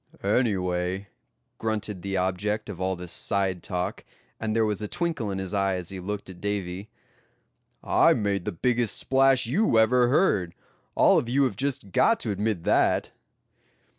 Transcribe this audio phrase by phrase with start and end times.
[0.23, 1.09] "Anyway,"
[1.59, 4.03] grunted the object of all this side talk,
[4.39, 6.89] and there was a twinkle in his eye as he looked at Davy;
[7.83, 10.55] "I made the biggest splash you ever heard;
[10.95, 13.11] all of you have just got to admit that."